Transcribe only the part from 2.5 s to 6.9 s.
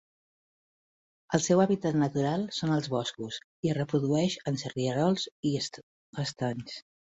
són els boscos, i es reprodueix en rierols i estanys.